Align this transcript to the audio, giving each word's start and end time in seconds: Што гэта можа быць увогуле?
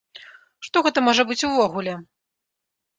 Што 0.69 0.83
гэта 0.89 1.05
можа 1.09 1.27
быць 1.29 1.39
увогуле? 1.51 1.93